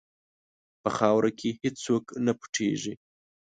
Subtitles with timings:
[0.83, 2.93] په خاوره کې هېڅ څوک نه پټیږي.